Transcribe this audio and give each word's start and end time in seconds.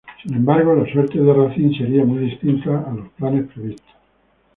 Sin 0.23 0.33
embargo, 0.33 0.73
la 0.75 0.91
suerte 0.91 1.19
de 1.21 1.31
Racine 1.31 1.77
será 1.77 2.03
muy 2.05 2.23
distinta 2.25 2.85
a 2.87 2.91
los 2.91 3.09
planes 3.09 3.45
previstos. 3.53 3.87